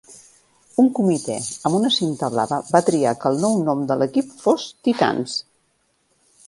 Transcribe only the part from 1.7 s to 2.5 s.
una cinta